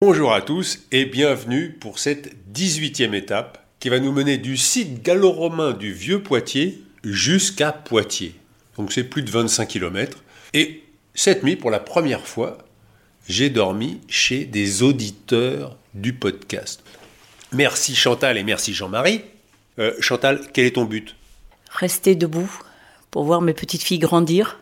Bonjour 0.00 0.32
à 0.32 0.42
tous 0.42 0.78
et 0.92 1.06
bienvenue 1.06 1.72
pour 1.72 1.98
cette 1.98 2.32
18e 2.54 3.14
étape 3.14 3.66
qui 3.80 3.88
va 3.88 3.98
nous 3.98 4.12
mener 4.12 4.38
du 4.38 4.56
site 4.56 5.02
gallo-romain 5.02 5.72
du 5.72 5.92
Vieux 5.92 6.22
Poitiers 6.22 6.80
jusqu'à 7.02 7.72
Poitiers. 7.72 8.36
Donc 8.76 8.92
c'est 8.92 9.02
plus 9.02 9.22
de 9.22 9.30
25 9.32 9.66
km. 9.66 10.22
Et 10.54 10.84
cette 11.14 11.42
nuit, 11.42 11.56
pour 11.56 11.72
la 11.72 11.80
première 11.80 12.28
fois, 12.28 12.58
j'ai 13.28 13.50
dormi 13.50 14.00
chez 14.06 14.44
des 14.44 14.84
auditeurs 14.84 15.76
du 15.94 16.12
podcast. 16.12 16.84
Merci 17.50 17.96
Chantal 17.96 18.38
et 18.38 18.44
merci 18.44 18.74
Jean-Marie. 18.74 19.22
Euh, 19.80 19.94
Chantal, 19.98 20.42
quel 20.52 20.66
est 20.66 20.76
ton 20.76 20.84
but? 20.84 21.16
Rester 21.70 22.14
debout 22.14 22.60
pour 23.10 23.24
voir 23.24 23.40
mes 23.40 23.52
petites 23.52 23.82
filles 23.82 23.98
grandir 23.98 24.60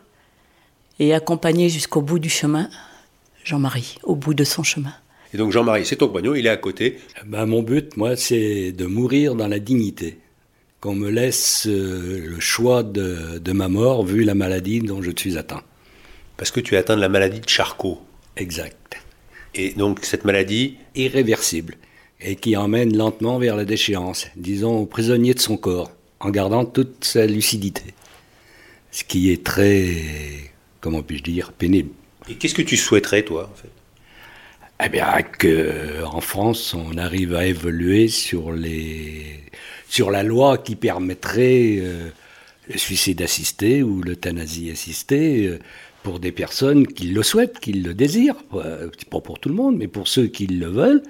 et 0.97 1.13
accompagner 1.13 1.69
jusqu'au 1.69 2.01
bout 2.01 2.17
du 2.17 2.31
chemin 2.31 2.71
Jean-Marie, 3.43 3.99
au 4.01 4.15
bout 4.15 4.33
de 4.33 4.43
son 4.43 4.63
chemin. 4.63 4.95
Et 5.33 5.37
donc 5.37 5.51
Jean-Marie, 5.51 5.85
c'est 5.85 5.97
ton 5.97 6.07
compagnon, 6.07 6.35
il 6.35 6.45
est 6.45 6.49
à 6.49 6.57
côté. 6.57 6.99
Ben, 7.25 7.45
mon 7.45 7.61
but, 7.63 7.97
moi, 7.97 8.15
c'est 8.15 8.71
de 8.71 8.85
mourir 8.85 9.35
dans 9.35 9.47
la 9.47 9.59
dignité. 9.59 10.19
Qu'on 10.79 10.95
me 10.95 11.09
laisse 11.09 11.65
euh, 11.67 12.25
le 12.27 12.39
choix 12.39 12.83
de, 12.83 13.39
de 13.39 13.51
ma 13.51 13.67
mort 13.67 14.05
vu 14.05 14.23
la 14.23 14.35
maladie 14.35 14.79
dont 14.79 15.01
je 15.01 15.11
suis 15.15 15.37
atteint. 15.37 15.63
Parce 16.37 16.51
que 16.51 16.59
tu 16.59 16.75
es 16.75 16.77
atteint 16.77 16.95
de 16.95 17.01
la 17.01 17.09
maladie 17.09 17.39
de 17.39 17.49
Charcot. 17.49 17.99
Exact. 18.35 18.97
Et 19.55 19.71
donc 19.71 20.05
cette 20.05 20.23
maladie, 20.23 20.77
Irréversible. 20.95 21.75
Et 22.21 22.35
qui 22.35 22.55
emmène 22.55 22.95
lentement 22.95 23.37
vers 23.37 23.55
la 23.55 23.65
déchéance, 23.65 24.27
disons 24.35 24.77
au 24.77 24.85
prisonnier 24.85 25.33
de 25.33 25.39
son 25.39 25.57
corps, 25.57 25.91
en 26.19 26.29
gardant 26.31 26.65
toute 26.65 27.03
sa 27.03 27.25
lucidité. 27.27 27.83
Ce 28.91 29.03
qui 29.03 29.31
est 29.31 29.43
très, 29.43 29.93
comment 30.81 31.03
puis-je 31.03 31.23
dire, 31.23 31.51
pénible. 31.51 31.91
et 32.27 32.35
qu'est-ce 32.35 32.55
que 32.55 32.63
tu 32.63 32.77
souhaiterais 32.77 33.23
toi 33.23 33.51
en 33.51 33.55
fait? 33.55 33.69
Eh 34.83 34.89
bien, 34.89 35.07
qu'en 35.39 36.21
France, 36.21 36.75
on 36.75 36.97
arrive 36.97 37.33
à 37.33 37.47
évoluer 37.47 38.07
sur, 38.09 38.51
les, 38.51 39.41
sur 39.89 40.11
la 40.11 40.21
loi 40.21 40.59
qui 40.59 40.75
permettrait 40.75 41.77
euh, 41.79 42.09
le 42.67 42.77
suicide 42.77 43.21
assisté 43.23 43.81
ou 43.81 44.01
l'euthanasie 44.01 44.69
assistée 44.69 45.47
euh, 45.47 45.59
pour 46.03 46.19
des 46.19 46.31
personnes 46.31 46.85
qui 46.85 47.07
le 47.07 47.23
souhaitent, 47.23 47.59
qui 47.59 47.73
le 47.73 47.95
désirent. 47.95 48.35
Euh, 48.53 48.89
pas 49.09 49.19
pour 49.19 49.39
tout 49.39 49.49
le 49.49 49.55
monde, 49.55 49.77
mais 49.77 49.87
pour 49.87 50.07
ceux 50.07 50.27
qui 50.27 50.45
le 50.45 50.67
veulent, 50.67 51.03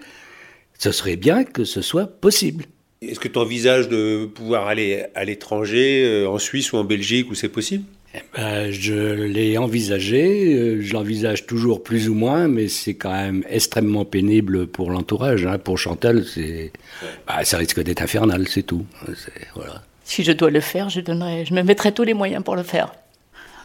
ce 0.79 0.91
serait 0.91 1.17
bien 1.17 1.43
que 1.43 1.65
ce 1.65 1.81
soit 1.81 2.07
possible. 2.07 2.65
Est-ce 3.01 3.19
que 3.19 3.27
tu 3.27 3.37
envisages 3.37 3.89
de 3.89 4.25
pouvoir 4.25 4.67
aller 4.67 5.05
à 5.13 5.23
l'étranger, 5.25 6.03
euh, 6.05 6.29
en 6.29 6.39
Suisse 6.39 6.71
ou 6.71 6.77
en 6.77 6.83
Belgique, 6.83 7.29
où 7.29 7.35
c'est 7.35 7.49
possible? 7.49 7.83
Eh 8.17 8.37
ben, 8.37 8.71
je 8.71 8.93
l'ai 9.13 9.57
envisagé, 9.57 10.53
euh, 10.53 10.81
je 10.81 10.93
l'envisage 10.93 11.45
toujours 11.45 11.83
plus 11.83 12.09
ou 12.09 12.13
moins, 12.15 12.47
mais 12.47 12.67
c'est 12.67 12.95
quand 12.95 13.11
même 13.11 13.43
extrêmement 13.49 14.05
pénible 14.05 14.67
pour 14.67 14.91
l'entourage. 14.91 15.45
hein. 15.45 15.57
Pour 15.57 15.77
Chantal, 15.77 16.25
c'est, 16.25 16.71
bah, 17.27 17.43
ça 17.43 17.57
risque 17.57 17.81
d'être 17.83 18.01
infernal, 18.01 18.47
c'est 18.47 18.63
tout. 18.63 18.85
C'est- 19.07 19.47
Voilà. 19.55 19.83
Si 20.03 20.23
je 20.23 20.31
dois 20.31 20.49
le 20.49 20.61
faire, 20.61 20.89
je, 20.89 21.01
donnerai, 21.01 21.45
je 21.45 21.53
me 21.53 21.61
mettrai 21.63 21.91
tous 21.91 22.03
les 22.03 22.13
moyens 22.13 22.43
pour 22.43 22.55
le 22.55 22.63
faire. 22.63 22.93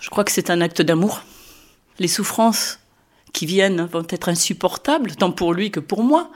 Je 0.00 0.10
crois 0.10 0.24
que 0.24 0.32
c'est 0.32 0.50
un 0.50 0.60
acte 0.60 0.82
d'amour. 0.82 1.22
Les 2.00 2.08
souffrances 2.08 2.80
qui 3.32 3.46
viennent 3.46 3.84
vont 3.86 4.04
être 4.10 4.28
insupportables, 4.28 5.14
tant 5.14 5.30
pour 5.30 5.54
lui 5.54 5.70
que 5.70 5.80
pour 5.80 6.02
moi. 6.02 6.30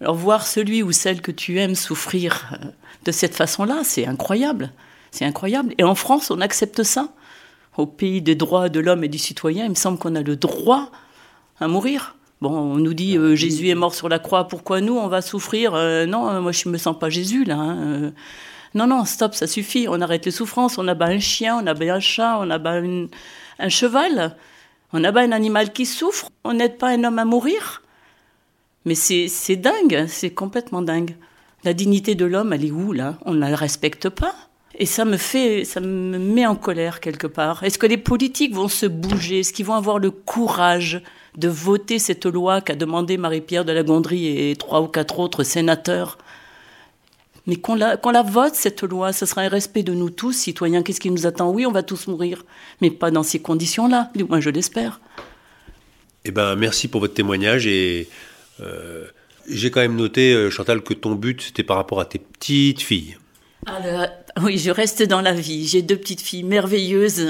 Alors 0.00 0.14
voir 0.14 0.46
celui 0.46 0.82
ou 0.82 0.92
celle 0.92 1.20
que 1.20 1.32
tu 1.32 1.58
aimes 1.58 1.74
souffrir 1.74 2.52
euh, 2.62 2.66
de 3.04 3.12
cette 3.12 3.34
façon-là, 3.34 3.80
c'est 3.84 4.06
incroyable. 4.06 4.70
C'est 5.10 5.24
incroyable. 5.24 5.74
Et 5.78 5.82
en 5.82 5.94
France, 5.96 6.30
on 6.30 6.40
accepte 6.40 6.82
ça. 6.84 7.08
Au 7.76 7.86
pays 7.86 8.20
des 8.20 8.34
droits 8.34 8.68
de 8.68 8.80
l'homme 8.80 9.04
et 9.04 9.08
du 9.08 9.18
citoyen, 9.18 9.64
il 9.64 9.70
me 9.70 9.74
semble 9.74 9.98
qu'on 9.98 10.14
a 10.14 10.22
le 10.22 10.36
droit 10.36 10.90
à 11.60 11.68
mourir. 11.68 12.16
Bon, 12.40 12.50
on 12.50 12.76
nous 12.76 12.94
dit 12.94 13.16
euh, 13.16 13.34
Jésus 13.36 13.68
est 13.68 13.74
mort 13.74 13.94
sur 13.94 14.08
la 14.08 14.18
croix, 14.18 14.48
pourquoi 14.48 14.80
nous 14.80 14.96
on 14.96 15.08
va 15.08 15.20
souffrir 15.22 15.74
Euh, 15.74 16.06
Non, 16.06 16.28
euh, 16.30 16.40
moi 16.40 16.52
je 16.52 16.68
me 16.68 16.78
sens 16.78 16.98
pas 16.98 17.10
Jésus 17.10 17.44
là. 17.44 17.56
hein. 17.58 18.12
Non, 18.74 18.86
non, 18.86 19.04
stop, 19.04 19.34
ça 19.34 19.46
suffit. 19.48 19.86
On 19.88 20.00
arrête 20.00 20.24
les 20.24 20.30
souffrances. 20.30 20.78
On 20.78 20.86
abat 20.88 21.06
un 21.06 21.18
chien, 21.18 21.58
on 21.62 21.66
abat 21.66 21.92
un 21.94 22.00
chat, 22.00 22.38
on 22.40 22.48
abat 22.50 22.78
une- 22.78 23.08
un 23.58 23.68
cheval, 23.68 24.36
on 24.92 25.02
abat 25.02 25.22
un 25.22 25.32
animal 25.32 25.72
qui 25.72 25.84
souffre. 25.86 26.30
On 26.44 26.54
n'aide 26.54 26.78
pas 26.78 26.88
un 26.90 27.02
homme 27.04 27.18
à 27.18 27.24
mourir. 27.24 27.82
Mais 28.84 28.94
c'est 28.94 29.56
dingue, 29.56 30.06
c'est 30.08 30.30
complètement 30.30 30.82
dingue. 30.82 31.16
La 31.64 31.74
dignité 31.74 32.14
de 32.14 32.24
l'homme, 32.24 32.52
elle 32.52 32.64
est 32.64 32.70
où 32.70 32.92
là? 32.92 33.18
On 33.26 33.32
ne 33.34 33.40
la 33.40 33.54
respecte 33.56 34.08
pas. 34.08 34.34
Et 34.78 34.86
ça 34.86 35.04
me 35.04 35.16
fait, 35.16 35.64
ça 35.64 35.80
me 35.80 36.18
met 36.18 36.46
en 36.46 36.56
colère 36.56 37.00
quelque 37.00 37.26
part. 37.26 37.64
Est-ce 37.64 37.78
que 37.78 37.86
les 37.86 37.98
politiques 37.98 38.54
vont 38.54 38.68
se 38.68 38.86
bouger? 38.86 39.40
Est-ce 39.40 39.52
qu'ils 39.52 39.66
vont 39.66 39.74
avoir 39.74 39.98
le 39.98 40.10
courage 40.10 41.02
de 41.36 41.48
voter 41.48 41.98
cette 41.98 42.26
loi 42.26 42.60
qu'a 42.60 42.76
demandé 42.76 43.16
Marie-Pierre 43.16 43.64
de 43.64 43.72
la 43.72 43.82
Gondry 43.82 44.50
et 44.50 44.56
trois 44.56 44.80
ou 44.80 44.86
quatre 44.86 45.18
autres 45.18 45.42
sénateurs? 45.42 46.18
Mais 47.46 47.56
qu'on 47.56 47.74
la, 47.74 47.96
qu'on 47.96 48.10
la 48.10 48.22
vote, 48.22 48.54
cette 48.54 48.82
loi, 48.82 49.12
ce 49.12 49.26
sera 49.26 49.42
un 49.42 49.48
respect 49.48 49.82
de 49.82 49.92
nous 49.92 50.10
tous, 50.10 50.32
citoyens. 50.32 50.82
Qu'est-ce 50.82 51.00
qui 51.00 51.10
nous 51.10 51.26
attend? 51.26 51.50
Oui, 51.50 51.66
on 51.66 51.72
va 51.72 51.82
tous 51.82 52.06
mourir, 52.06 52.44
mais 52.80 52.90
pas 52.90 53.10
dans 53.10 53.22
ces 53.22 53.40
conditions-là, 53.40 54.10
du 54.14 54.24
moins 54.24 54.40
je 54.40 54.50
l'espère. 54.50 55.00
Eh 56.24 56.30
ben, 56.30 56.54
merci 56.54 56.86
pour 56.86 57.00
votre 57.00 57.14
témoignage 57.14 57.66
et 57.66 58.08
euh, 58.60 59.06
j'ai 59.48 59.70
quand 59.70 59.80
même 59.80 59.96
noté, 59.96 60.32
euh, 60.32 60.50
Chantal, 60.50 60.82
que 60.82 60.94
ton 60.94 61.14
but 61.14 61.40
c'était 61.40 61.64
par 61.64 61.76
rapport 61.76 61.98
à 61.98 62.04
tes 62.04 62.18
petites 62.18 62.82
filles. 62.82 63.16
Alors, 63.66 64.06
oui, 64.42 64.58
je 64.58 64.70
reste 64.70 65.02
dans 65.02 65.20
la 65.20 65.32
vie. 65.32 65.66
J'ai 65.66 65.82
deux 65.82 65.96
petites 65.96 66.20
filles 66.20 66.44
merveilleuses 66.44 67.26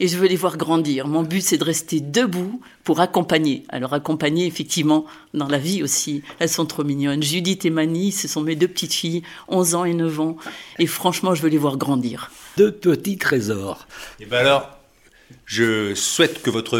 et 0.00 0.08
je 0.08 0.16
veux 0.16 0.26
les 0.26 0.36
voir 0.36 0.56
grandir. 0.56 1.06
Mon 1.08 1.22
but, 1.22 1.40
c'est 1.40 1.58
de 1.58 1.64
rester 1.64 2.00
debout 2.00 2.60
pour 2.84 3.00
accompagner. 3.00 3.64
Alors, 3.68 3.92
accompagner, 3.92 4.46
effectivement, 4.46 5.04
dans 5.32 5.48
la 5.48 5.58
vie 5.58 5.82
aussi. 5.82 6.22
Elles 6.38 6.48
sont 6.48 6.66
trop 6.66 6.84
mignonnes. 6.84 7.22
Judith 7.22 7.64
et 7.64 7.70
Mani, 7.70 8.12
ce 8.12 8.28
sont 8.28 8.42
mes 8.42 8.56
deux 8.56 8.68
petites 8.68 8.94
filles, 8.94 9.22
11 9.48 9.74
ans 9.74 9.84
et 9.84 9.94
9 9.94 10.20
ans. 10.20 10.36
Et 10.78 10.86
franchement, 10.86 11.34
je 11.34 11.42
veux 11.42 11.48
les 11.48 11.58
voir 11.58 11.76
grandir. 11.76 12.30
Deux 12.56 12.72
petits 12.72 13.18
trésors. 13.18 13.86
Et 14.20 14.26
ben 14.26 14.38
alors, 14.38 14.70
je 15.46 15.94
souhaite 15.94 16.42
que 16.42 16.50
votre 16.50 16.78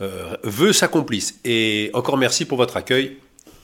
euh, 0.00 0.36
vœu 0.44 0.72
s'accomplisse 0.72 1.38
et 1.44 1.90
encore 1.94 2.16
merci 2.16 2.44
pour 2.44 2.58
votre 2.58 2.76
accueil. 2.76 3.16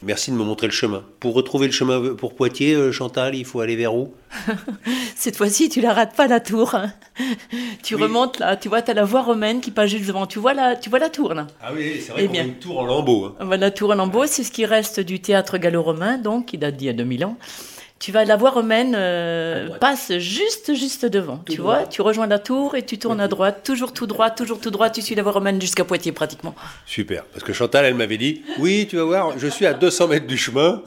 Merci 0.05 0.33
de 0.33 0.37
me 0.37 0.43
montrer 0.43 0.67
le 0.67 0.73
chemin. 0.73 1.05
Pour 1.21 1.35
retrouver 1.35 1.67
le 1.67 1.73
chemin 1.73 2.15
pour 2.15 2.35
Poitiers, 2.35 2.75
euh, 2.75 2.91
Chantal, 2.91 3.37
il 3.37 3.45
faut 3.45 3.61
aller 3.61 3.77
vers 3.77 3.95
où? 3.95 4.13
Cette 5.17 5.37
fois-ci, 5.37 5.69
tu 5.69 5.81
la 5.81 5.93
rates 5.93 6.17
pas 6.17 6.27
la 6.27 6.41
tour. 6.41 6.75
hein. 6.75 6.93
Tu 7.85 7.95
Oui. 7.95 8.03
remontes 8.03 8.41
là, 8.41 8.57
tu 8.57 8.69
vois, 8.69 8.83
tu 8.83 8.91
as 8.91 8.95
la 8.95 9.05
voie 9.05 9.23
romaine 9.23 9.61
qui 9.61 9.71
passe 9.71 9.91
juste 9.91 10.07
devant. 10.07 10.27
Tu 10.27 10.41
vois 10.41 10.55
la, 10.55 10.75
tu 10.75 10.91
vois 10.91 10.99
la 10.99 11.09
tour 11.09 11.35
là 11.35 11.47
Ah 11.63 11.71
oui, 11.73 12.01
c'est 12.05 12.13
vrai 12.13 12.23
Eh 12.25 12.27
qu'on 12.27 12.33
bien. 12.33 12.43
a 12.43 12.47
une 12.47 12.55
tour 12.59 12.81
en 12.81 12.85
lambeaux. 12.85 13.35
hein. 13.39 13.57
La 13.57 13.71
tour 13.71 13.91
en 13.91 13.95
lambeaux, 13.95 14.27
c'est 14.27 14.43
ce 14.43 14.51
qui 14.51 14.67
reste 14.67 14.99
du 14.99 15.21
théâtre 15.21 15.57
gallo-romain, 15.59 16.19
donc, 16.19 16.47
qui 16.47 16.59
date 16.59 16.77
d'il 16.77 16.87
y 16.87 16.91
a 16.91 16.95
2000 16.95 17.25
ans. 17.25 17.37
Tu 18.03 18.11
vas, 18.11 18.25
la 18.25 18.37
voie 18.37 18.51
romaine 18.51 18.95
euh, 18.97 19.69
passe 19.79 20.19
juste, 20.19 20.75
juste 20.75 21.07
devant. 21.07 21.39
tu 21.49 21.61
vois, 21.61 21.87
tu 21.87 22.03
rejoins 22.03 22.27
la 22.27 22.41
tour 22.41 22.75
et 22.75 22.85
tu 22.85 22.99
tournes 22.99 23.21
à 23.21 23.29
droite, 23.29 23.61
toujours 23.63 23.93
tout 23.93 24.09
droit, 24.09 24.29
toujours 24.29 24.59
tout 24.59 24.73
droit. 24.73 24.91
Tu 24.91 25.03
suis 25.03 25.15
la 25.15 25.23
voie 25.23 25.31
romaine 25.31 25.61
jusqu'à 25.61 25.85
Poitiers 25.85 26.11
pratiquement. 26.11 26.53
Super, 26.85 27.23
parce 27.27 27.45
que 27.45 27.53
Chantal, 27.53 27.85
elle 27.85 27.95
m'avait 27.95 28.17
dit, 28.17 28.43
oui, 28.59 28.89
tu 28.91 28.97
vas 28.97 29.05
voir, 29.05 29.39
je 29.39 29.47
suis 29.47 29.67
à 29.67 29.73
200 29.73 30.09
mètres 30.09 30.27
du 30.27 30.37
chemin. 30.37 30.83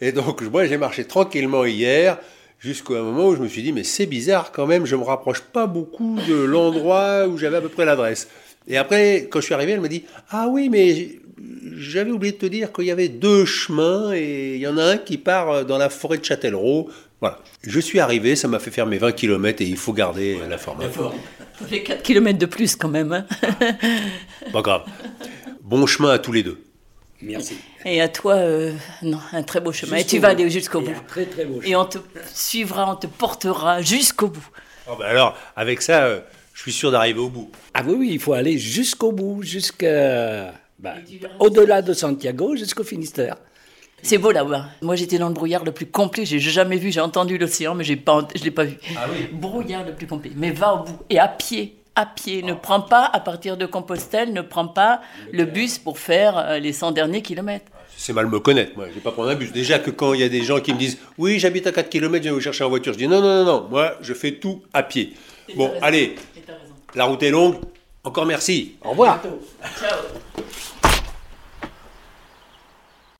Et 0.00 0.12
donc, 0.12 0.40
moi, 0.42 0.64
j'ai 0.66 0.76
marché 0.76 1.04
tranquillement 1.04 1.64
hier, 1.64 2.16
jusqu'à 2.60 2.94
un 2.94 3.02
moment 3.02 3.26
où 3.26 3.34
je 3.34 3.40
me 3.40 3.48
suis 3.48 3.62
dit, 3.62 3.72
mais 3.72 3.82
c'est 3.82 4.06
bizarre 4.06 4.52
quand 4.52 4.68
même, 4.68 4.86
je 4.86 4.94
me 4.94 5.02
rapproche 5.02 5.40
pas 5.40 5.66
beaucoup 5.66 6.16
de 6.28 6.44
l'endroit 6.44 7.26
où 7.26 7.38
j'avais 7.38 7.56
à 7.56 7.60
peu 7.60 7.70
près 7.70 7.84
l'adresse. 7.84 8.28
Et 8.68 8.78
après, 8.78 9.26
quand 9.28 9.40
je 9.40 9.46
suis 9.46 9.54
arrivé, 9.54 9.72
elle 9.72 9.80
m'a 9.80 9.88
dit, 9.88 10.04
ah 10.30 10.46
oui, 10.48 10.68
mais 10.68 11.18
j'avais 11.76 12.10
oublié 12.10 12.32
de 12.32 12.38
te 12.38 12.46
dire 12.46 12.72
qu'il 12.72 12.84
y 12.84 12.90
avait 12.90 13.08
deux 13.08 13.44
chemins 13.44 14.12
et 14.14 14.54
il 14.56 14.60
y 14.60 14.66
en 14.66 14.78
a 14.78 14.84
un 14.84 14.96
qui 14.98 15.18
part 15.18 15.64
dans 15.64 15.78
la 15.78 15.88
forêt 15.88 16.18
de 16.18 16.24
Châtellerault. 16.24 16.90
Voilà. 17.20 17.38
Je 17.62 17.78
suis 17.80 18.00
arrivé, 18.00 18.34
ça 18.36 18.48
m'a 18.48 18.58
fait 18.58 18.70
faire 18.70 18.86
mes 18.86 18.98
20 18.98 19.12
km 19.12 19.62
et 19.62 19.66
il 19.66 19.76
faut 19.76 19.92
garder 19.92 20.38
la 20.48 20.58
forme. 20.58 20.80
Ça 21.58 21.66
fait 21.66 21.82
4 21.82 22.02
km 22.02 22.38
de 22.38 22.46
plus 22.46 22.74
quand 22.76 22.88
même. 22.88 23.12
hein. 23.12 23.26
Pas 24.52 24.62
grave. 24.62 24.82
Bon 25.62 25.86
chemin 25.86 26.10
à 26.10 26.18
tous 26.18 26.32
les 26.32 26.42
deux. 26.42 26.60
Merci. 27.22 27.56
Et 27.84 28.00
à 28.00 28.08
toi, 28.08 28.34
euh, 28.34 28.72
non, 29.02 29.20
un 29.32 29.44
très 29.44 29.60
beau 29.60 29.70
chemin. 29.70 29.96
Et 29.98 30.04
tu 30.04 30.18
vas 30.18 30.34
bout. 30.34 30.40
aller 30.40 30.50
jusqu'au 30.50 30.80
bout. 30.80 30.90
un 30.90 31.04
très, 31.06 31.24
très 31.26 31.44
beau 31.44 31.60
Et 31.64 31.76
on 31.76 31.84
te 31.84 31.98
suivra, 32.34 32.90
on 32.90 32.96
te 32.96 33.06
portera 33.06 33.80
jusqu'au 33.80 34.26
bout. 34.26 34.48
Oh, 34.90 34.96
bah 34.98 35.06
alors, 35.06 35.38
avec 35.54 35.82
ça, 35.82 36.02
euh, 36.06 36.20
je 36.52 36.62
suis 36.62 36.72
sûr 36.72 36.90
d'arriver 36.90 37.20
au 37.20 37.28
bout. 37.28 37.52
Ah 37.74 37.82
oui, 37.86 37.94
oui, 37.96 38.08
il 38.14 38.18
faut 38.18 38.32
aller 38.32 38.58
jusqu'au 38.58 39.12
bout, 39.12 39.42
jusqu'à 39.44 40.52
Bah, 40.82 40.94
Au-delà 41.38 41.80
de 41.80 41.92
Santiago 41.92 42.56
jusqu'au 42.56 42.82
Finistère. 42.82 43.36
C'est 44.02 44.18
beau 44.18 44.32
là-bas. 44.32 44.66
Moi, 44.80 44.96
j'étais 44.96 45.16
dans 45.16 45.28
le 45.28 45.34
brouillard 45.34 45.64
le 45.64 45.70
plus 45.70 45.86
complet. 45.86 46.24
J'ai 46.26 46.40
jamais 46.40 46.76
vu. 46.76 46.90
J'ai 46.90 47.00
entendu 47.00 47.38
l'océan, 47.38 47.76
mais 47.76 47.84
j'ai 47.84 47.94
pas, 47.94 48.26
je 48.34 48.42
l'ai 48.42 48.50
pas 48.50 48.64
vu. 48.64 48.76
Ah 48.96 49.06
oui. 49.08 49.28
Brouillard 49.32 49.84
le 49.86 49.92
plus 49.92 50.08
complet. 50.08 50.32
Mais 50.34 50.50
va 50.50 50.74
au 50.74 50.78
bout 50.78 50.98
et 51.08 51.20
à 51.20 51.28
pied. 51.28 51.76
À 51.94 52.04
pied. 52.04 52.42
Ne 52.42 52.54
prends 52.54 52.80
pas 52.80 53.04
à 53.12 53.20
partir 53.20 53.56
de 53.56 53.64
Compostelle. 53.64 54.32
Ne 54.32 54.40
prends 54.40 54.66
pas 54.66 55.02
le 55.30 55.44
bus 55.44 55.78
pour 55.78 56.00
faire 56.00 56.36
euh, 56.36 56.58
les 56.58 56.72
100 56.72 56.90
derniers 56.90 57.22
kilomètres. 57.22 57.70
C'est 57.96 58.12
mal 58.12 58.26
me 58.26 58.40
connaître, 58.40 58.72
moi. 58.74 58.86
Je 58.88 58.94
vais 58.94 59.00
pas 59.00 59.12
prendre 59.12 59.28
un 59.28 59.36
bus. 59.36 59.52
Déjà 59.52 59.78
que 59.78 59.92
quand 59.92 60.14
il 60.14 60.20
y 60.20 60.24
a 60.24 60.28
des 60.28 60.42
gens 60.42 60.58
qui 60.58 60.74
me 60.74 60.78
disent 60.78 60.98
Oui, 61.16 61.38
j'habite 61.38 61.68
à 61.68 61.72
4 61.72 61.88
km, 61.88 62.24
je 62.24 62.30
vais 62.30 62.34
vous 62.34 62.40
chercher 62.40 62.64
en 62.64 62.70
voiture. 62.70 62.94
Je 62.94 62.98
dis 62.98 63.06
Non, 63.06 63.20
non, 63.20 63.44
non, 63.44 63.44
non. 63.44 63.68
Moi, 63.70 63.92
je 64.00 64.14
fais 64.14 64.32
tout 64.32 64.62
à 64.72 64.82
pied. 64.82 65.14
Bon, 65.54 65.70
allez. 65.80 66.16
La 66.96 67.04
route 67.04 67.22
est 67.22 67.30
longue. 67.30 67.54
Encore 68.02 68.26
merci. 68.26 68.74
Au 68.82 68.90
revoir. 68.90 69.22
Ciao. 69.78 70.11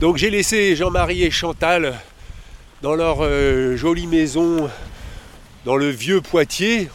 Donc 0.02 0.16
j'ai 0.16 0.30
laissé 0.30 0.74
Jean-Marie 0.74 1.22
et 1.22 1.30
Chantal 1.30 1.96
dans 2.82 2.96
leur 2.96 3.18
euh, 3.20 3.76
jolie 3.76 4.08
maison 4.08 4.68
dans 5.64 5.76
le 5.76 5.90
vieux 5.90 6.20
Poitiers. 6.20 6.90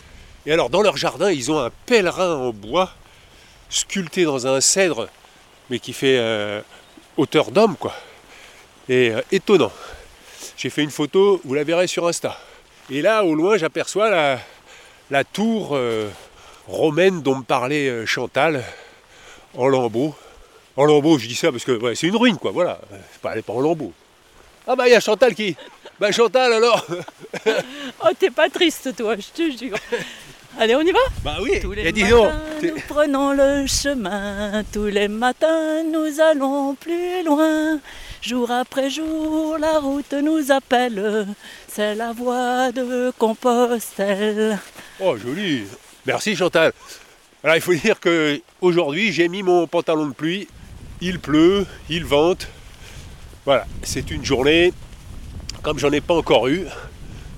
Et 0.45 0.51
alors 0.51 0.69
dans 0.69 0.81
leur 0.81 0.98
jardin, 0.98 1.31
ils 1.31 1.50
ont 1.50 1.57
un 1.57 1.69
pèlerin 1.86 2.36
en 2.36 2.51
bois 2.51 2.92
sculpté 3.69 4.25
dans 4.25 4.45
un 4.45 4.59
cèdre, 4.59 5.07
mais 5.69 5.80
qui 5.80 5.94
fait 5.94 6.18
euh, 6.19 6.59
hauteur 7.15 7.51
d'homme, 7.51 7.77
quoi. 7.77 7.95
Et 8.89 9.12
euh, 9.12 9.21
étonnant. 9.31 9.71
J'ai 10.57 10.69
fait 10.69 10.83
une 10.83 10.92
photo, 10.92 11.39
vous 11.45 11.54
la 11.54 11.63
verrez 11.63 11.88
sur 11.88 12.09
Insta. 12.09 12.38
Et 12.89 13.01
là, 13.01 13.24
au 13.24 13.36
loin, 13.36 13.56
j'aperçois 13.56 14.09
la, 14.09 14.38
la 15.12 15.24
tour 15.24 15.80
romaine 16.68 17.21
dont 17.21 17.38
me 17.38 17.44
parlait 17.44 18.06
Chantal 18.06 18.65
en 19.56 19.69
lambeaux. 19.69 20.13
En 20.77 20.85
lambeaux, 20.85 21.18
je 21.18 21.27
dis 21.27 21.35
ça 21.35 21.51
parce 21.51 21.65
que 21.65 21.71
ouais, 21.71 21.95
c'est 21.95 22.07
une 22.07 22.15
ruine, 22.15 22.38
quoi, 22.38 22.51
voilà. 22.51 22.79
C'est 23.12 23.21
pas, 23.21 23.31
elle 23.33 23.39
est 23.39 23.41
pas 23.41 23.53
en 23.53 23.59
lambeaux. 23.62 23.94
Ah 24.68 24.75
bah 24.75 24.88
il 24.88 24.91
y 24.91 24.95
a 24.95 25.00
Chantal 25.00 25.33
qui... 25.33 25.56
Bah 26.00 26.12
Chantal 26.12 26.53
alors 26.53 26.85
Oh, 28.03 28.09
t'es 28.18 28.29
pas 28.29 28.47
triste, 28.50 28.95
toi, 28.95 29.15
je 29.15 29.27
te 29.33 29.57
jure. 29.57 29.77
Allez, 30.59 30.75
on 30.75 30.81
y 30.81 30.91
va? 30.91 31.00
Bah 31.24 31.38
oui, 31.41 31.59
Tous 31.62 31.71
les 31.71 31.88
a 31.88 31.91
matins, 31.91 32.41
nous 32.62 32.81
prenons 32.88 33.31
le 33.33 33.65
chemin. 33.65 34.63
Tous 34.71 34.85
les 34.85 35.07
matins, 35.07 35.83
nous 35.83 36.19
allons 36.19 36.75
plus 36.75 37.23
loin. 37.23 37.80
Jour 38.21 38.51
après 38.51 38.89
jour, 38.89 39.57
la 39.57 39.80
route 39.80 40.13
nous 40.13 40.51
appelle. 40.51 41.27
C'est 41.68 41.95
la 41.95 42.12
voie 42.12 42.71
de 42.71 43.12
Compostelle. 43.18 44.59
Oh 45.00 45.15
joli 45.18 45.63
Merci 46.06 46.35
Chantal. 46.35 46.73
Alors 47.44 47.56
il 47.56 47.62
faut 47.62 47.73
dire 47.73 48.00
que 48.00 48.41
aujourd'hui 48.62 49.12
j'ai 49.12 49.27
mis 49.27 49.44
mon 49.44 49.65
pantalon 49.68 50.07
de 50.07 50.13
pluie. 50.13 50.47
Il 51.01 51.19
pleut, 51.19 51.65
il 51.89 52.05
vente. 52.05 52.47
Voilà, 53.45 53.65
c'est 53.83 54.11
une 54.11 54.25
journée 54.25 54.73
comme 55.61 55.79
j'en 55.79 55.91
ai 55.91 56.01
pas 56.01 56.15
encore 56.15 56.47
eu. 56.47 56.65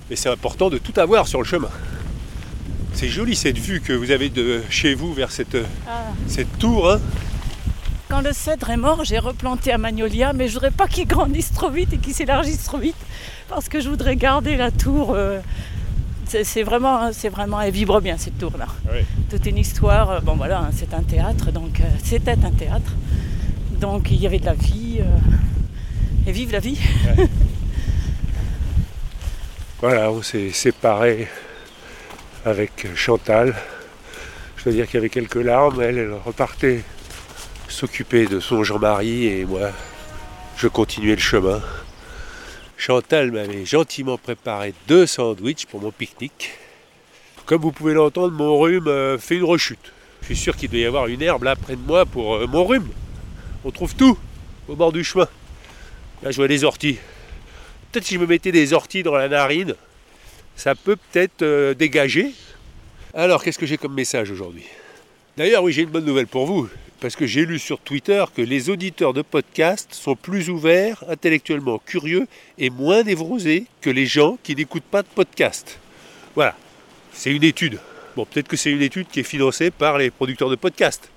Mais 0.10 0.16
c'est 0.16 0.30
important 0.30 0.70
de 0.70 0.78
tout 0.78 0.94
avoir 1.00 1.28
sur 1.28 1.40
le 1.40 1.46
chemin. 1.46 1.70
C'est 2.94 3.10
joli 3.10 3.36
cette 3.36 3.58
vue 3.58 3.80
que 3.82 3.94
vous 3.94 4.12
avez 4.12 4.30
de 4.30 4.62
chez 4.70 4.94
vous 4.96 5.14
vers 5.14 5.32
cette, 5.32 5.58
cette 6.28 6.58
tour. 6.58 6.92
hein. 6.92 7.00
Quand 8.10 8.22
le 8.22 8.34
cèdre 8.34 8.72
est 8.72 8.78
mort, 8.78 9.04
j'ai 9.04 9.20
replanté 9.20 9.72
un 9.72 9.78
magnolia, 9.78 10.34
mais 10.34 10.48
je 10.48 10.54
voudrais 10.54 10.72
pas 10.72 10.88
qu'il 10.88 11.06
grandisse 11.08 11.52
trop 11.52 11.70
vite 11.70 11.94
et 11.94 11.98
qu'il 12.00 12.14
s'élargisse 12.14 12.64
trop 12.64 12.80
vite, 12.80 12.96
parce 13.48 13.70
que 13.70 13.80
je 13.82 13.88
voudrais 13.88 14.16
garder 14.16 14.56
la 14.58 14.72
tour. 14.72 15.14
euh, 15.14 15.40
c'est 16.28 16.64
vraiment, 16.64 17.12
c'est 17.14 17.30
vraiment, 17.30 17.62
elle 17.62 17.72
vibre 17.72 18.02
bien 18.02 18.18
cette 18.18 18.38
tour-là. 18.40 18.68
Ouais. 18.92 19.06
Toute 19.30 19.46
une 19.46 19.60
histoire. 19.60 20.10
euh, 20.10 20.20
Bon 20.22 20.36
voilà, 20.36 20.60
hein, 20.62 20.70
c'est 20.76 20.94
un 20.96 21.04
théâtre, 21.04 21.52
donc 21.52 21.80
euh, 21.80 21.84
c'était 22.04 22.32
un 22.44 22.52
théâtre. 22.52 22.92
Donc 23.80 24.12
il 24.12 24.22
y 24.22 24.26
avait 24.28 24.40
de 24.40 24.46
la 24.46 24.54
vie. 24.54 25.00
euh, 25.00 26.28
et 26.28 26.32
vive 26.32 26.52
la 26.52 26.60
vie. 26.60 26.78
Voilà, 29.82 30.12
on 30.12 30.22
s'est 30.22 30.52
séparés 30.52 31.28
avec 32.46 32.88
Chantal. 32.96 33.56
Je 34.58 34.66
dois 34.66 34.74
dire 34.74 34.86
qu'il 34.86 34.96
y 34.96 34.98
avait 34.98 35.10
quelques 35.10 35.36
larmes. 35.36 35.82
Elle, 35.82 35.98
elle 35.98 36.14
repartait 36.14 36.82
s'occuper 37.70 38.26
de 38.26 38.42
son 38.42 38.64
Jean-Marie 38.64 39.28
et 39.28 39.46
moi, 39.46 39.70
je 40.58 40.68
continuais 40.68 41.16
le 41.16 41.22
chemin. 41.22 41.62
Chantal 42.78 43.32
m'avait 43.32 43.66
gentiment 43.66 44.18
préparé 44.18 44.74
deux 44.88 45.06
sandwichs 45.06 45.66
pour 45.66 45.82
mon 45.82 45.92
pique-nique. 45.92 46.52
Comme 47.46 47.62
vous 47.62 47.72
pouvez 47.72 47.94
l'entendre, 47.94 48.34
mon 48.34 48.60
rhume 48.60 48.88
euh, 48.88 49.18
fait 49.18 49.38
une 49.38 49.44
rechute. 49.46 49.94
Je 50.22 50.28
suis 50.28 50.36
sûr 50.36 50.56
qu'il 50.56 50.70
doit 50.70 50.80
y 50.80 50.86
avoir 50.86 51.08
une 51.08 51.22
herbe 51.22 51.44
là 51.44 51.56
près 51.56 51.76
de 51.76 51.82
moi 51.82 52.06
pour 52.06 52.36
euh, 52.36 52.48
mon 52.48 52.66
rhume. 52.66 52.90
On 53.66 53.72
trouve 53.72 53.96
tout 53.96 54.18
au 54.68 54.76
bord 54.76 54.92
du 54.92 55.04
chemin. 55.04 55.28
Là, 56.24 56.32
je 56.32 56.38
vois 56.38 56.48
des 56.48 56.64
orties. 56.64 56.98
Peut-être 57.92 58.06
si 58.06 58.16
je 58.16 58.20
me 58.20 58.28
mettais 58.28 58.52
des 58.52 58.74
orties 58.74 59.04
dans 59.04 59.16
la 59.16 59.28
narine, 59.28 59.76
ça 60.56 60.76
peut 60.76 60.96
peut-être 60.96 61.42
euh, 61.42 61.74
dégager. 61.74 62.34
Alors, 63.14 63.44
qu'est-ce 63.44 63.60
que 63.60 63.66
j'ai 63.66 63.78
comme 63.78 63.94
message 63.94 64.30
aujourd'hui? 64.32 64.66
D'ailleurs, 65.38 65.64
oui, 65.64 65.74
j'ai 65.74 65.82
une 65.82 65.90
bonne 65.90 66.06
nouvelle 66.06 66.28
pour 66.28 66.46
vous, 66.46 66.70
parce 67.00 67.16
que 67.16 67.26
j'ai 67.26 67.46
lu 67.46 67.60
sur 67.60 67.80
Twitter 67.80 68.24
que 68.36 68.42
les 68.42 68.70
auditeurs 68.70 69.14
de 69.14 69.22
podcasts 69.22 69.94
sont 69.94 70.16
plus 70.16 70.50
ouverts, 70.50 71.04
intellectuellement 71.10 71.80
curieux 71.80 72.28
et 72.58 72.70
moins 72.70 73.04
névrosés 73.04 73.66
que 73.82 73.90
les 73.90 74.06
gens 74.06 74.38
qui 74.44 74.56
n'écoutent 74.56 74.84
pas 74.84 75.02
de 75.02 75.08
podcast. 75.08 75.80
Voilà, 76.36 76.56
c'est 77.14 77.32
une 77.32 77.44
étude. 77.44 77.80
Bon, 78.16 78.26
peut-être 78.26 78.48
que 78.48 78.58
c'est 78.58 78.72
une 78.72 78.82
étude 78.82 79.08
qui 79.08 79.22
est 79.22 79.24
financée 79.24 79.72
par 79.72 79.98
les 79.98 80.12
producteurs 80.12 80.50
de 80.50 80.56
podcasts. 80.56 81.10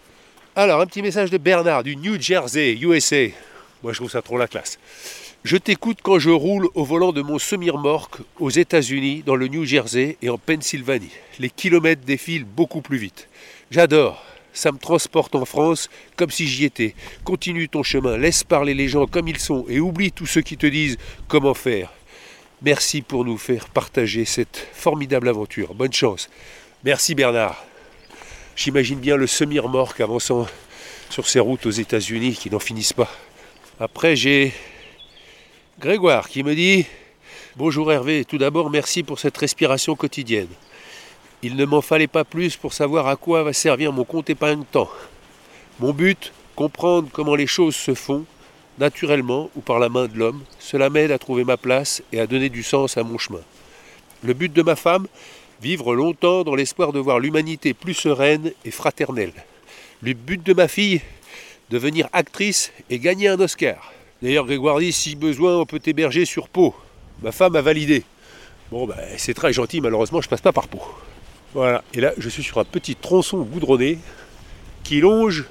Alors, 0.55 0.83
un 0.83 0.87
petit 0.87 1.01
message 1.01 1.31
de 1.31 1.39
Bernard 1.39 1.83
du 1.83 1.97
New 1.97 2.21
Jersey, 2.21 2.77
USA. 2.79 3.29
Moi, 3.83 3.95
je 3.95 3.99
trouve 3.99 4.11
ça 4.11 4.21
trop 4.21 4.37
la 4.37 4.47
classe. 4.47 4.79
Je 5.45 5.57
t'écoute 5.57 6.01
quand 6.03 6.19
je 6.19 6.29
roule 6.29 6.69
au 6.75 6.85
volant 6.85 7.13
de 7.13 7.23
mon 7.23 7.39
semi-remorque 7.39 8.19
aux 8.39 8.51
États-Unis, 8.51 9.23
dans 9.25 9.35
le 9.35 9.49
New 9.49 9.65
Jersey 9.65 10.19
et 10.21 10.29
en 10.29 10.37
Pennsylvanie. 10.37 11.11
Les 11.39 11.49
kilomètres 11.49 12.05
défilent 12.05 12.45
beaucoup 12.45 12.83
plus 12.83 12.99
vite. 12.99 13.31
J'adore. 13.71 14.23
Ça 14.53 14.73
me 14.73 14.77
transporte 14.77 15.35
en 15.35 15.47
France 15.47 15.89
comme 16.17 16.31
si 16.31 16.47
j'y 16.47 16.67
étais. 16.67 16.95
Continue 17.25 17.71
ton 17.71 17.83
chemin, 17.83 18.19
laisse 18.19 18.45
parler 18.45 18.75
les 18.75 18.89
gens 18.89 19.07
comme 19.07 19.29
ils 19.29 19.39
sont 19.39 19.65
et 19.71 19.81
oublie 19.81 20.13
tous 20.13 20.27
ceux 20.27 20.43
qui 20.43 20.59
te 20.59 20.67
disent 20.67 20.99
comment 21.29 21.55
faire. 21.55 21.91
Merci 22.61 23.01
pour 23.01 23.25
nous 23.25 23.39
faire 23.39 23.71
partager 23.71 24.27
cette 24.27 24.69
formidable 24.75 25.31
aventure. 25.31 25.73
Bonne 25.73 25.95
chance. 25.95 26.29
Merci 26.85 27.15
Bernard. 27.15 27.65
J'imagine 28.65 29.01
bien 29.01 29.17
le 29.17 29.27
semi-remorque 29.27 30.01
avançant 30.01 30.47
sur 31.11 31.27
ces 31.27 31.41
routes 31.41 31.67
aux 31.67 31.73
États-Unis 31.73 32.39
qui 32.41 32.49
n'en 32.49 32.61
finissent 32.61 32.93
pas. 32.93 33.11
Après, 33.81 34.15
j'ai 34.15 34.53
Grégoire 35.81 36.29
qui 36.29 36.45
me 36.45 36.55
dit 36.55 36.87
Bonjour 37.57 37.91
Hervé, 37.91 38.25
tout 38.25 38.39
d'abord 38.39 38.71
merci 38.71 39.03
pour 39.03 39.19
cette 39.19 39.37
respiration 39.37 39.97
quotidienne. 39.97 40.47
Il 41.43 41.57
ne 41.57 41.65
m'en 41.65 41.83
fallait 41.83 42.07
pas 42.07 42.23
plus 42.23 42.57
pour 42.57 42.73
savoir 42.73 43.09
à 43.09 43.17
quoi 43.17 43.43
va 43.43 43.53
servir 43.53 43.93
mon 43.93 44.05
compte 44.05 44.31
épargne-temps. 44.31 44.91
Mon 45.81 45.93
but, 45.93 46.33
comprendre 46.55 47.09
comment 47.13 47.35
les 47.35 47.49
choses 47.49 47.75
se 47.75 47.95
font, 47.95 48.25
naturellement 48.79 49.51
ou 49.57 49.61
par 49.61 49.81
la 49.81 49.89
main 49.89 50.07
de 50.07 50.17
l'homme, 50.17 50.45
cela 50.61 50.89
m'aide 50.89 51.11
à 51.11 51.19
trouver 51.19 51.43
ma 51.43 51.57
place 51.57 52.01
et 52.13 52.21
à 52.21 52.29
donner 52.29 52.49
du 52.49 52.63
sens 52.63 52.97
à 52.97 53.03
mon 53.03 53.19
chemin. 53.19 53.43
Le 54.23 54.35
but 54.35 54.53
de 54.53 54.63
ma 54.63 54.77
femme, 54.77 55.09
vivre 55.63 55.95
longtemps 55.95 56.43
dans 56.43 56.57
l'espoir 56.57 56.93
de 56.93 56.99
voir 56.99 57.21
l'humanité 57.21 57.73
plus 57.73 57.95
sereine 57.95 58.51
et 58.65 58.73
fraternelle. 58.73 59.33
Le 60.03 60.13
but 60.13 60.45
de 60.45 60.53
ma 60.53 60.67
fille, 60.67 61.01
devenir 61.71 62.09
actrice 62.13 62.73
et 62.91 62.99
gagner 62.99 63.29
un 63.29 63.39
Oscar. 63.39 63.93
D'ailleurs, 64.21 64.45
Grégoire 64.45 64.81
dit 64.81 64.93
si 64.93 65.15
besoin, 65.15 65.57
on 65.57 65.65
peut 65.65 65.79
t'héberger 65.79 66.25
sur 66.25 66.49
Pau. 66.49 66.75
Ma 67.23 67.31
femme 67.31 67.55
a 67.55 67.63
validé. 67.63 68.03
Bon, 68.73 68.87
ben, 68.87 68.97
c'est 69.17 69.35
très 69.35 69.53
gentil, 69.53 69.81
malheureusement, 69.81 70.21
je 70.21 70.29
passe 70.29 70.41
pas 70.41 70.53
par 70.53 70.67
Pau. 70.67 70.83
Voilà, 71.55 71.85
et 71.95 72.01
là, 72.01 72.13
je 72.19 72.29
suis 72.29 72.43
sur 72.43 72.59
un 72.59 72.65
petit 72.65 72.97
tronçon 72.97 73.43
goudronné 73.43 73.99
qui 74.83 75.01
longe 75.01 75.45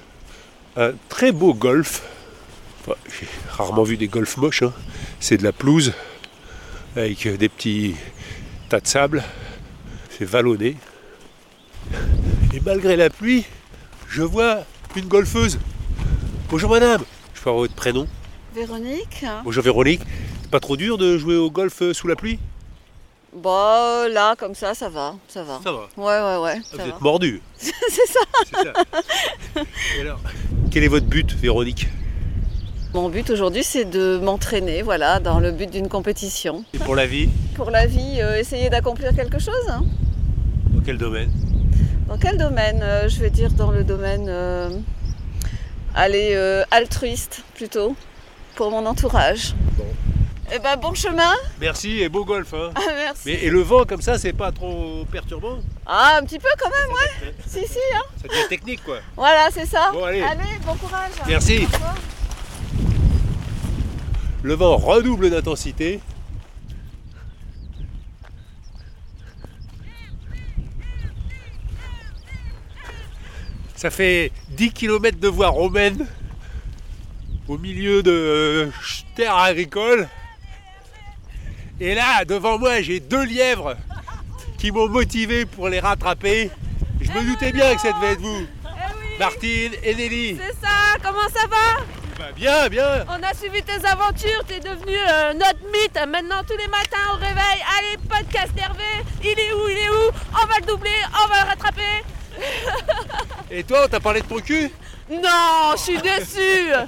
un 0.76 0.92
très 1.08 1.32
beau. 1.32 1.56
Enfin, 1.56 2.94
J'ai 3.08 3.26
rarement 3.48 3.84
vu 3.84 3.96
des 3.96 4.08
golfs 4.08 4.36
moches, 4.36 4.62
hein. 4.62 4.74
c'est 5.20 5.38
de 5.38 5.44
la 5.44 5.52
pelouse 5.52 5.94
avec 6.96 7.26
des 7.38 7.48
petits 7.48 7.94
tas 8.68 8.80
de 8.80 8.86
sable. 8.86 9.24
C'est 10.18 10.24
vallonné. 10.24 10.76
Et 12.54 12.60
malgré 12.64 12.96
la 12.96 13.10
pluie, 13.10 13.44
je 14.08 14.22
vois 14.22 14.64
une 14.96 15.06
golfeuse. 15.06 15.58
Bonjour 16.50 16.70
madame, 16.70 17.02
je 17.34 17.40
peux 17.40 17.48
avoir 17.50 17.62
votre 17.62 17.74
prénom 17.74 18.06
Véronique 18.54 19.24
Bonjour 19.44 19.64
Véronique. 19.64 20.02
C'est 20.42 20.50
pas 20.50 20.60
trop 20.60 20.76
dur 20.76 20.98
de 20.98 21.16
jouer 21.16 21.36
au 21.36 21.50
golf 21.50 21.80
euh, 21.80 21.94
sous 21.94 22.06
la 22.08 22.16
pluie? 22.16 22.38
Bah 23.34 24.06
là, 24.10 24.36
comme 24.36 24.54
ça, 24.54 24.74
ça 24.74 24.90
va, 24.90 25.14
ça 25.26 25.42
va. 25.42 25.60
Ça 25.64 25.72
va. 25.72 25.88
Ouais, 25.96 26.04
ouais, 26.04 26.42
ouais, 26.44 26.60
Ah, 26.62 26.68
ça 26.70 26.76
Vous 26.76 26.90
va. 26.90 26.94
êtes 26.96 27.00
mordu. 27.00 27.40
C'est 27.56 27.72
ça. 28.06 28.20
C'est 28.44 28.62
ça. 28.64 29.62
Et 29.96 30.00
alors, 30.02 30.20
quel 30.70 30.84
est 30.84 30.88
votre 30.88 31.06
but, 31.06 31.32
Véronique? 31.32 31.88
Mon 32.94 33.08
but 33.08 33.30
aujourd'hui, 33.30 33.64
c'est 33.64 33.86
de 33.86 34.18
m'entraîner, 34.22 34.82
voilà, 34.82 35.18
dans 35.18 35.40
le 35.40 35.50
but 35.50 35.70
d'une 35.70 35.88
compétition. 35.88 36.64
Et 36.74 36.78
pour 36.78 36.94
la 36.94 37.06
vie 37.06 37.30
Pour 37.54 37.70
la 37.70 37.86
vie, 37.86 38.18
euh, 38.20 38.38
essayer 38.38 38.68
d'accomplir 38.68 39.14
quelque 39.14 39.38
chose. 39.38 39.54
hein. 39.70 39.82
Dans 40.74 40.82
quel 40.82 40.98
domaine 40.98 41.30
Dans 42.06 42.18
quel 42.18 42.36
domaine 42.36 42.80
Euh, 42.82 43.08
Je 43.08 43.18
vais 43.20 43.30
dire 43.30 43.50
dans 43.52 43.70
le 43.70 43.82
domaine 43.82 44.26
euh, 44.28 44.68
aller 45.94 46.32
euh, 46.34 46.64
altruiste 46.70 47.42
plutôt 47.54 47.96
pour 48.56 48.70
mon 48.70 48.84
entourage. 48.84 49.54
Bon. 49.78 49.86
Eh 50.54 50.58
ben 50.58 50.76
bon 50.76 50.92
chemin. 50.92 51.32
Merci 51.62 52.02
et 52.02 52.10
beau 52.10 52.26
golf. 52.26 52.52
Hein. 52.52 52.72
Ah, 52.74 52.80
merci. 52.94 53.22
Mais, 53.24 53.32
et 53.42 53.48
le 53.48 53.62
vent 53.62 53.84
comme 53.84 54.02
ça, 54.02 54.18
c'est 54.18 54.34
pas 54.34 54.52
trop 54.52 55.06
perturbant 55.10 55.60
Ah 55.86 56.18
un 56.20 56.24
petit 56.26 56.38
peu 56.38 56.48
quand 56.58 56.68
même, 56.68 56.90
ouais. 56.94 57.34
Si 57.46 57.60
si. 57.66 57.78
Hein. 57.96 58.02
Ça 58.20 58.28
devient 58.28 58.48
technique 58.50 58.84
quoi. 58.84 58.98
Voilà 59.16 59.48
c'est 59.50 59.64
ça. 59.64 59.90
Bon, 59.94 60.04
allez. 60.04 60.20
bon 60.66 60.74
courage. 60.74 61.12
Merci. 61.26 61.66
Au. 61.72 62.11
Le 64.42 64.54
vent 64.54 64.76
redouble 64.76 65.30
d'intensité. 65.30 66.00
Ça 73.76 73.90
fait 73.90 74.32
10 74.50 74.72
km 74.72 75.18
de 75.18 75.28
voie 75.28 75.48
romaine 75.48 76.06
au 77.48 77.58
milieu 77.58 78.02
de 78.02 78.10
euh, 78.10 78.70
terres 79.16 79.36
agricoles. 79.36 80.08
Et 81.80 81.94
là, 81.94 82.24
devant 82.24 82.58
moi, 82.58 82.80
j'ai 82.80 83.00
deux 83.00 83.24
lièvres 83.24 83.76
qui 84.58 84.70
m'ont 84.70 84.88
motivé 84.88 85.46
pour 85.46 85.68
les 85.68 85.80
rattraper. 85.80 86.50
Je 87.00 87.10
me 87.10 87.26
doutais 87.26 87.50
bien 87.50 87.74
que 87.74 87.80
ça 87.80 87.92
devait 87.92 88.12
être 88.12 88.20
vous. 88.20 88.46
Martine 89.18 89.72
et 89.82 89.94
Nelly. 89.94 90.36
C'est 90.36 90.66
ça, 90.66 90.96
comment 91.02 91.28
ça 91.34 91.46
va? 91.48 91.84
Bah, 92.22 92.28
bien, 92.36 92.68
bien. 92.68 93.04
On 93.08 93.20
a 93.20 93.34
suivi 93.34 93.62
tes 93.64 93.84
aventures, 93.84 94.44
t'es 94.46 94.60
devenu 94.60 94.94
euh, 94.94 95.32
notre 95.32 95.58
mythe. 95.72 95.98
Maintenant, 96.08 96.42
tous 96.46 96.56
les 96.56 96.68
matins 96.68 97.10
au 97.12 97.16
réveil, 97.16 97.64
allez, 97.76 97.96
podcast 98.08 98.52
Hervé, 98.56 99.02
il 99.24 99.30
est 99.30 99.52
où, 99.52 99.68
il 99.68 99.76
est 99.76 99.88
où? 99.88 100.12
On 100.40 100.46
va 100.46 100.60
le 100.60 100.66
doubler, 100.66 100.90
on 101.20 101.26
va 101.26 101.42
le 101.42 101.48
rattraper. 101.48 102.04
Et 103.50 103.64
toi, 103.64 103.82
on 103.86 103.88
t'a 103.88 103.98
parlé 103.98 104.20
de 104.20 104.26
ton 104.26 104.38
cul? 104.38 104.70
Non, 105.10 105.72
je 105.72 105.80
suis 105.80 105.98
déçue. 105.98 106.72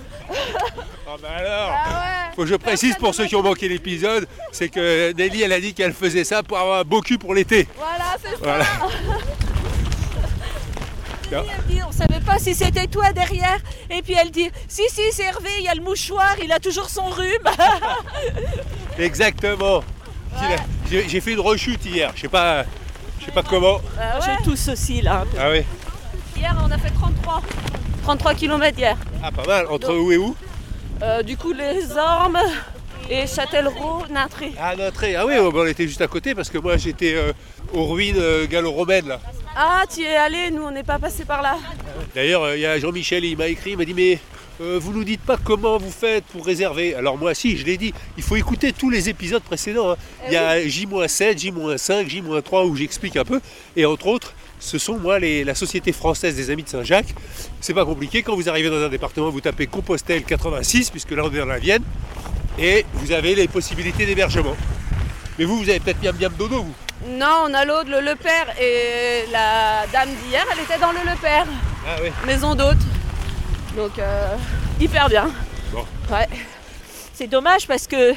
Ah 1.07 1.17
bah 1.21 1.29
alors 1.37 1.71
Ah 1.71 1.89
ouais. 1.91 2.35
Faut 2.35 2.43
que 2.43 2.49
je 2.49 2.55
précise 2.55 2.97
pour 2.97 3.15
ceux 3.15 3.27
qui 3.27 3.37
ont 3.37 3.43
manqué 3.43 3.69
l'épisode, 3.69 4.27
c'est 4.53 4.71
que 4.71 5.13
Nelly 5.13 5.43
elle 5.43 5.53
a 5.53 5.61
dit 5.61 5.75
qu'elle 5.75 5.93
faisait 5.93 6.25
ça 6.25 6.43
pour 6.43 6.59
avoir 6.59 6.81
un 6.81 6.83
beau 6.85 7.03
cul 7.03 7.19
pour 7.19 7.35
l'été. 7.35 7.69
Voilà, 7.77 8.17
c'est 8.23 8.31
ça. 8.31 8.37
Voilà. 8.41 8.65
Elle 11.33 11.67
dit, 11.67 11.81
on 11.87 11.91
savait 11.91 12.14
pas 12.35 12.41
si 12.41 12.55
c'était 12.55 12.87
toi 12.89 13.13
derrière. 13.13 13.59
Et 13.91 14.03
puis 14.03 14.15
elle 14.21 14.31
dit, 14.31 14.51
si, 14.67 14.83
si, 14.89 15.03
c'est 15.13 15.25
Hervé, 15.25 15.51
il 15.59 15.65
y 15.65 15.69
a 15.69 15.75
le 15.75 15.83
mouchoir, 15.83 16.35
il 16.43 16.51
a 16.51 16.59
toujours 16.59 16.89
son 16.89 17.05
rhume. 17.05 17.49
Exactement. 18.99 19.85
J'ai 20.91 21.09
j'ai 21.09 21.21
fait 21.21 21.33
une 21.33 21.41
rechute 21.41 21.85
hier, 21.87 22.11
je 22.17 22.23
sais 22.23 22.29
pas, 22.29 22.65
je 23.21 23.27
sais 23.27 23.31
pas 23.31 23.45
comment. 23.45 23.77
Ouais. 23.77 24.21
J'ai 24.25 24.45
tout 24.45 24.57
ceci 24.57 25.01
là. 25.01 25.25
Ah 25.39 25.51
oui. 25.53 25.63
Hier, 26.37 26.57
on 26.61 26.71
a 26.71 26.79
fait 26.79 26.91
33. 26.91 27.41
33 28.03 28.35
km 28.35 28.79
hier. 28.79 28.97
Ah 29.23 29.31
pas 29.31 29.47
mal, 29.47 29.67
entre 29.69 29.95
où 29.95 30.11
et 30.11 30.17
où? 30.17 30.35
Euh, 31.03 31.23
du 31.23 31.37
coup, 31.37 31.53
les 31.53 31.97
Ormes 31.97 32.43
et 33.09 33.27
Châtellerault, 33.29 34.07
Natré. 34.11 34.53
Ah 34.61 34.75
notre 34.77 35.05
ah 35.17 35.25
oui, 35.25 35.35
on 35.39 35.67
était 35.67 35.87
juste 35.87 36.01
à 36.01 36.09
côté 36.09 36.35
parce 36.35 36.51
que 36.51 36.59
moi 36.59 36.77
j'étais 36.79 37.15
euh, 37.15 37.33
aux 37.73 37.87
ruines 37.87 38.19
euh, 38.19 38.47
gallo-romaines 38.47 39.09
là. 39.09 39.21
Ah, 39.57 39.85
tu 39.93 40.01
y 40.01 40.05
es 40.05 40.17
allé, 40.17 40.51
nous 40.51 40.63
on 40.63 40.71
n'est 40.71 40.83
pas 40.83 40.99
passé 40.99 41.25
par 41.25 41.41
là. 41.43 41.57
D'ailleurs, 42.15 42.43
euh, 42.43 42.57
il 42.57 42.61
y 42.63 42.67
a 42.67 42.79
Jean-Michel, 42.79 43.25
il 43.25 43.37
m'a 43.37 43.47
écrit, 43.47 43.71
il 43.73 43.77
m'a 43.79 43.85
dit 43.85 43.95
mais 43.95 44.19
euh, 44.61 44.79
vous 44.83 44.93
nous 44.93 45.05
dites 45.05 45.21
pas 45.21 45.37
comment 45.43 45.79
vous 45.79 45.91
faites 45.93 46.25
pour 46.25 46.45
réserver. 46.45 46.95
Alors 46.95 47.17
moi 47.19 47.35
si, 47.35 47.57
je 47.57 47.65
l'ai 47.65 47.77
dit, 47.77 47.95
il 48.17 48.23
faut 48.23 48.35
écouter 48.37 48.73
tous 48.73 48.91
les 48.91 49.09
épisodes 49.09 49.43
précédents. 49.43 49.93
hein. 49.93 49.97
Il 50.27 50.33
y 50.33 50.37
a 50.37 50.61
J-7, 50.67 51.39
J-5, 51.39 52.09
J-3 52.09 52.67
où 52.69 52.75
j'explique 52.77 53.17
un 53.17 53.25
peu. 53.25 53.41
Et 53.77 53.87
entre 53.87 54.09
autres, 54.09 54.35
ce 54.59 54.79
sont 54.79 54.99
moi 54.99 55.19
les- 55.21 55.45
la 55.45 55.55
Société 55.55 55.93
française 55.93 56.35
des 56.35 56.51
Amis 56.51 56.65
de 56.65 56.69
Saint-Jacques. 56.69 57.15
C'est 57.61 57.75
pas 57.75 57.85
compliqué, 57.85 58.23
quand 58.23 58.35
vous 58.35 58.49
arrivez 58.49 58.71
dans 58.71 58.83
un 58.83 58.89
département, 58.89 59.31
vous 59.31 59.41
tapez 59.41 59.67
Compostelle 59.69 60.25
86, 60.25 60.91
puisque 60.91 61.13
là 61.13 61.23
on 61.25 61.33
est 61.33 61.39
dans 61.39 61.47
la 61.47 61.59
Vienne, 61.59 61.83
et 62.59 62.85
vous 62.95 63.13
avez 63.13 63.35
les 63.37 63.47
possibilités 63.47 64.05
d'hébergement. 64.07 64.57
Mais 65.39 65.45
vous, 65.45 65.59
vous 65.59 65.69
avez 65.69 65.81
peut-être 65.81 66.01
bien 66.01 66.13
bien 66.13 66.31
dodo, 66.31 66.63
vous. 66.63 66.75
Non, 67.07 67.45
on 67.49 67.55
a 67.55 67.65
l'autre, 67.65 67.91
le 67.91 68.01
Le 68.01 68.15
Père, 68.15 68.47
et 68.61 69.25
la 69.31 69.87
dame 69.93 70.09
d'hier, 70.25 70.45
elle 70.53 70.61
était 70.65 70.79
dans 70.79 70.93
le 70.93 70.99
Le 71.11 71.17
Père, 71.21 71.47
Ah 71.87 71.97
oui. 72.03 72.11
maison 72.27 72.55
d'hôte. 72.55 72.79
Donc, 73.77 73.99
euh, 73.99 74.35
hyper 74.81 75.09
bien. 75.09 75.31
Bon. 75.73 75.85
Ouais. 76.11 76.29
C'est 77.13 77.27
dommage 77.27 77.67
parce 77.67 77.87
que 77.87 78.15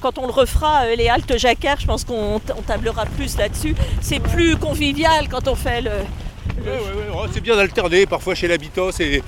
quand 0.00 0.18
on 0.18 0.26
le 0.26 0.32
refera, 0.32 0.82
euh, 0.84 0.96
les 0.96 1.08
haltes 1.08 1.36
jacquard, 1.38 1.80
je 1.80 1.86
pense 1.86 2.04
qu'on 2.04 2.34
on 2.56 2.62
tablera 2.62 3.06
plus 3.06 3.36
là-dessus. 3.38 3.74
C'est 4.02 4.20
plus 4.20 4.56
convivial 4.56 5.28
quand 5.28 5.48
on 5.48 5.54
fait 5.54 5.80
le. 5.80 5.90
Ouais, 5.90 6.66
ouais, 6.66 6.72
ouais, 6.72 7.06
oh, 7.14 7.24
c'est 7.32 7.40
bien 7.40 7.56
d'alterner, 7.56 8.04
parfois 8.06 8.34
chez 8.34 8.48
l'habitant, 8.48 8.90
c'est 8.92 9.22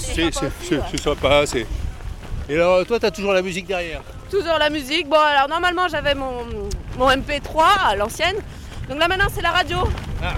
c'est- 0.00 0.30
c'est 0.32 1.00
sympa. 1.00 1.46
c'est- 1.46 1.66
Et 2.48 2.54
alors, 2.56 2.84
toi, 2.84 2.98
tu 2.98 3.06
as 3.06 3.10
toujours 3.10 3.32
la 3.32 3.42
musique 3.42 3.66
derrière? 3.66 4.02
Toujours 4.30 4.58
la 4.58 4.68
musique. 4.70 5.08
Bon, 5.08 5.16
alors 5.18 5.48
normalement, 5.48 5.86
j'avais 5.88 6.14
mon, 6.14 6.44
mon 6.98 7.08
MP3 7.08 7.62
à 7.86 7.96
l'ancienne. 7.96 8.36
Donc 8.88 8.98
là, 8.98 9.08
maintenant, 9.08 9.28
c'est 9.34 9.42
la 9.42 9.50
radio. 9.50 9.78
Ah. 10.22 10.34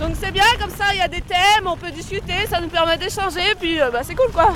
Donc 0.00 0.14
c'est 0.20 0.30
bien, 0.30 0.44
comme 0.60 0.70
ça, 0.70 0.86
il 0.92 0.98
y 0.98 1.02
a 1.02 1.08
des 1.08 1.20
thèmes, 1.20 1.66
on 1.66 1.76
peut 1.76 1.90
discuter, 1.90 2.46
ça 2.48 2.60
nous 2.60 2.68
permet 2.68 2.96
d'échanger, 2.96 3.54
puis 3.58 3.80
euh, 3.80 3.90
bah, 3.90 4.02
c'est 4.04 4.14
cool 4.14 4.30
quoi. 4.30 4.54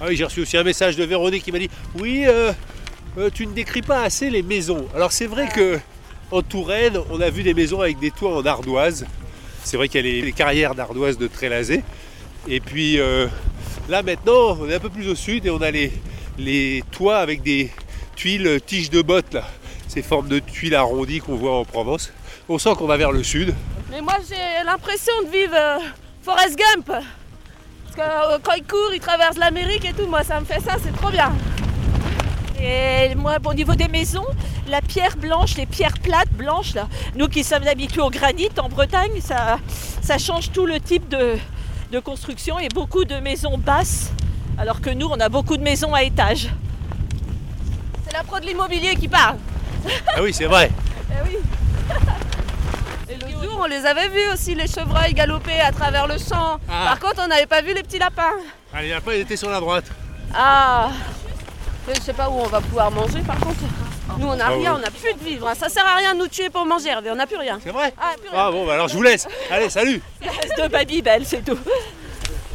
Ah 0.00 0.06
oui, 0.08 0.16
j'ai 0.16 0.24
reçu 0.24 0.40
aussi 0.40 0.56
un 0.56 0.64
message 0.64 0.96
de 0.96 1.04
Véronique 1.04 1.44
qui 1.44 1.52
m'a 1.52 1.58
dit 1.58 1.68
Oui, 2.00 2.24
euh, 2.26 2.52
euh, 3.18 3.28
tu 3.32 3.46
ne 3.46 3.52
décris 3.52 3.82
pas 3.82 4.02
assez 4.02 4.30
les 4.30 4.42
maisons. 4.42 4.86
Alors, 4.94 5.12
c'est 5.12 5.26
vrai 5.26 5.48
que 5.48 5.78
en 6.30 6.40
Touraine, 6.40 6.98
on 7.10 7.20
a 7.20 7.28
vu 7.28 7.42
des 7.42 7.52
maisons 7.52 7.82
avec 7.82 7.98
des 7.98 8.10
toits 8.10 8.34
en 8.34 8.46
ardoise. 8.46 9.04
C'est 9.62 9.76
vrai 9.76 9.88
qu'il 9.88 10.04
y 10.04 10.08
a 10.08 10.10
les, 10.10 10.22
les 10.22 10.32
carrières 10.32 10.74
d'ardoise 10.74 11.18
de 11.18 11.26
Trélazé. 11.26 11.84
Et 12.48 12.60
puis 12.60 12.98
là, 13.88 14.02
maintenant, 14.02 14.56
on 14.58 14.68
est 14.68 14.74
un 14.74 14.80
peu 14.80 14.88
plus 14.88 15.08
au 15.08 15.14
sud 15.14 15.44
et 15.46 15.50
on 15.50 15.60
a 15.60 15.70
les, 15.70 15.92
les 16.38 16.82
toits 16.90 17.18
avec 17.18 17.42
des 17.42 17.70
tuiles 18.16 18.60
tiges 18.64 18.90
de 18.90 19.02
bottes, 19.02 19.34
là. 19.34 19.46
Ces 19.92 20.00
formes 20.00 20.28
de 20.28 20.38
tuiles 20.38 20.74
arrondies 20.74 21.20
qu'on 21.20 21.36
voit 21.36 21.58
en 21.58 21.66
Provence. 21.66 22.14
On 22.48 22.56
sent 22.56 22.70
qu'on 22.78 22.86
va 22.86 22.96
vers 22.96 23.12
le 23.12 23.22
sud. 23.22 23.54
Mais 23.90 24.00
moi, 24.00 24.14
j'ai 24.26 24.64
l'impression 24.64 25.12
de 25.22 25.28
vivre 25.28 25.54
euh, 25.54 25.78
Forrest 26.22 26.58
Gump. 26.58 26.86
Parce 26.86 27.96
que 27.96 28.00
euh, 28.00 28.38
quand 28.42 28.54
il 28.54 28.64
court, 28.64 28.90
il 28.94 29.00
traverse 29.00 29.36
l'Amérique 29.36 29.84
et 29.84 29.92
tout, 29.92 30.06
moi, 30.06 30.22
ça 30.24 30.40
me 30.40 30.46
fait 30.46 30.60
ça, 30.60 30.76
c'est 30.82 30.96
trop 30.96 31.10
bien. 31.10 31.30
Et 32.58 33.14
moi, 33.16 33.36
au 33.44 33.52
niveau 33.52 33.74
des 33.74 33.88
maisons, 33.88 34.24
la 34.66 34.80
pierre 34.80 35.14
blanche, 35.18 35.58
les 35.58 35.66
pierres 35.66 35.98
plates 36.02 36.32
blanches, 36.32 36.72
là, 36.72 36.88
nous 37.14 37.28
qui 37.28 37.44
sommes 37.44 37.68
habitués 37.68 38.00
au 38.00 38.08
granit 38.08 38.48
en 38.58 38.70
Bretagne, 38.70 39.20
ça, 39.20 39.58
change 40.16 40.52
tout 40.52 40.64
le 40.64 40.80
type 40.80 41.06
de, 41.10 41.36
de 41.90 41.98
construction 41.98 42.58
et 42.58 42.68
beaucoup 42.70 43.04
de 43.04 43.16
maisons 43.16 43.58
basses, 43.58 44.10
alors 44.56 44.80
que 44.80 44.88
nous, 44.88 45.08
on 45.08 45.20
a 45.20 45.28
beaucoup 45.28 45.58
de 45.58 45.62
maisons 45.62 45.92
à 45.92 46.02
étage. 46.02 46.48
C'est 48.06 48.14
la 48.14 48.24
pro 48.24 48.40
de 48.40 48.46
l'immobilier 48.46 48.94
qui 48.96 49.08
parle. 49.08 49.36
Ah 50.16 50.22
oui, 50.22 50.32
c'est 50.32 50.46
vrai. 50.46 50.70
Eh 51.10 51.28
oui. 51.28 51.38
Et 53.08 53.14
l'autre 53.14 53.42
jour, 53.42 53.58
on 53.62 53.66
les 53.66 53.84
avait 53.86 54.08
vus 54.08 54.32
aussi, 54.32 54.54
les 54.54 54.66
chevreuils 54.66 55.14
galoper 55.14 55.60
à 55.60 55.72
travers 55.72 56.06
le 56.06 56.16
champ. 56.18 56.58
Ah. 56.68 56.94
Par 56.96 57.00
contre, 57.00 57.22
on 57.24 57.28
n'avait 57.28 57.46
pas 57.46 57.62
vu 57.62 57.74
les 57.74 57.82
petits 57.82 57.98
lapins. 57.98 58.32
Allez, 58.74 58.92
après, 58.92 59.18
il 59.18 59.22
était 59.22 59.36
sur 59.36 59.50
la 59.50 59.60
droite. 59.60 59.84
Ah 60.34 60.90
Je 61.94 62.00
sais 62.00 62.12
pas 62.12 62.28
où 62.30 62.34
on 62.40 62.46
va 62.46 62.60
pouvoir 62.60 62.90
manger 62.90 63.20
par 63.20 63.38
contre. 63.38 63.60
Nous 64.18 64.26
on 64.26 64.36
n'a 64.36 64.46
Ah 64.48 64.50
rien, 64.50 64.74
on 64.74 64.78
n'a 64.78 64.90
plus 64.90 65.12
de 65.14 65.24
vivre. 65.24 65.50
Ça 65.58 65.68
sert 65.68 65.86
à 65.86 65.96
rien 65.96 66.14
de 66.14 66.20
nous 66.20 66.28
tuer 66.28 66.48
pour 66.50 66.64
manger 66.66 66.88
Hervé, 66.88 67.10
on 67.10 67.14
n'a 67.16 67.26
plus 67.26 67.36
rien. 67.36 67.58
C'est 67.62 67.70
vrai 67.70 67.92
Ah, 68.00 68.12
plus 68.18 68.28
rien. 68.30 68.38
Ah 68.46 68.50
bon, 68.50 68.66
bah 68.66 68.74
alors 68.74 68.88
je 68.88 68.94
vous 68.94 69.02
laisse. 69.02 69.26
Allez, 69.50 69.68
salut 69.70 70.00
deux 70.56 70.68
Babybel, 70.68 71.24
c'est 71.26 71.44
tout. 71.44 71.58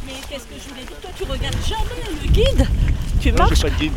Mais 0.06 0.12
qu'est-ce 0.28 0.44
que 0.44 0.54
je 0.62 0.68
voulais 0.68 0.82
dire? 0.84 0.96
Toi, 1.00 1.10
tu 1.16 1.24
regardes 1.24 1.56
jamais 1.66 2.20
le 2.22 2.28
guide 2.28 2.66
Tu 3.20 3.32
Moi, 3.32 3.40
marches 3.46 3.56
j'ai 3.56 3.62
pas 3.62 3.70
de 3.70 3.74
guide. 3.80 3.92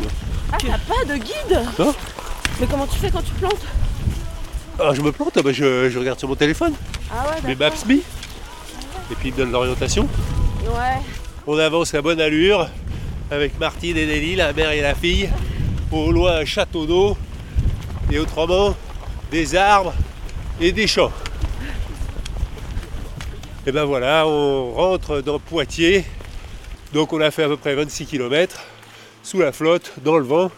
Ah, 0.52 0.56
t'as 0.60 0.94
pas 0.94 1.04
de 1.06 1.16
guide? 1.16 1.68
Non 1.78 1.94
Mais 2.60 2.66
comment 2.70 2.86
tu 2.86 2.98
fais 2.98 3.10
quand 3.10 3.22
tu 3.22 3.32
plantes 3.34 3.64
Ah, 4.78 4.90
je 4.94 5.00
me 5.00 5.12
plante, 5.12 5.32
ah 5.36 5.42
bah, 5.42 5.52
je, 5.52 5.90
je 5.90 5.98
regarde 5.98 6.18
sur 6.18 6.28
mon 6.28 6.34
téléphone, 6.36 6.74
Ah 7.10 7.24
ouais, 7.30 7.48
mes 7.48 7.54
d'accord. 7.54 7.76
Maps.me, 7.78 7.96
et 7.96 9.14
puis 9.18 9.28
il 9.28 9.32
me 9.32 9.38
donne 9.38 9.52
l'orientation. 9.52 10.08
Ouais. 10.64 11.00
On 11.46 11.58
avance 11.58 11.92
à 11.94 12.02
bonne 12.02 12.20
allure 12.20 12.68
avec 13.30 13.58
Martine 13.58 13.96
et 13.96 14.06
Nelly, 14.06 14.36
la 14.36 14.52
mère 14.52 14.70
et 14.70 14.80
la 14.80 14.94
fille. 14.94 15.28
Au 15.90 16.10
loin, 16.12 16.36
un 16.36 16.44
château 16.44 16.86
d'eau, 16.86 17.16
et 18.10 18.18
autrement, 18.18 18.74
des 19.30 19.56
arbres 19.56 19.92
et 20.60 20.72
des 20.72 20.86
champs. 20.86 21.12
Et 23.66 23.72
ben 23.72 23.84
voilà, 23.84 24.26
on 24.26 24.72
rentre 24.72 25.20
dans 25.20 25.38
Poitiers. 25.38 26.04
Donc 26.92 27.12
on 27.12 27.20
a 27.20 27.30
fait 27.30 27.44
à 27.44 27.48
peu 27.48 27.56
près 27.56 27.74
26 27.74 28.06
km 28.06 28.60
sous 29.22 29.40
la 29.40 29.52
flotte, 29.52 29.92
dans 30.04 30.18
le 30.18 30.24
vent. 30.24 30.50